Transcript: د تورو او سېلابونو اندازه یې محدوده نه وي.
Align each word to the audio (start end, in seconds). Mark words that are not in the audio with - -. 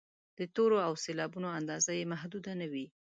د 0.37 0.39
تورو 0.55 0.77
او 0.87 0.93
سېلابونو 1.03 1.47
اندازه 1.59 1.91
یې 1.97 2.09
محدوده 2.13 2.51
نه 2.61 2.67
وي. 2.71 2.85